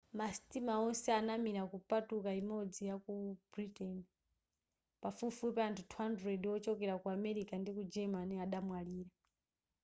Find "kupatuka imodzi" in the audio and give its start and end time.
1.71-2.81